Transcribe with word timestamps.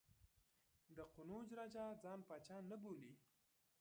د 0.95 0.97
قنوج 1.13 1.47
راجا 1.59 1.85
ځان 2.03 2.19
پاچا 2.27 2.57
نه 2.69 2.75
بولي. 2.81 3.13